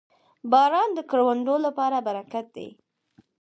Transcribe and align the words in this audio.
•باران 0.51 0.89
د 0.97 0.99
کروندو 1.09 1.55
لپاره 1.65 1.97
برکت 2.07 2.45
دی. 2.57 2.69